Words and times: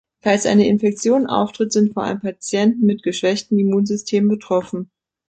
Falls 0.23 0.47
eine 0.47 0.67
Infektion 0.67 1.27
auftritt, 1.27 1.71
sind 1.71 1.93
vor 1.93 2.05
allem 2.05 2.21
Patienten 2.21 2.87
mit 2.87 3.03
geschwächtem 3.03 3.59
Immunsystem 3.59 4.27
betroffen. 4.29 4.89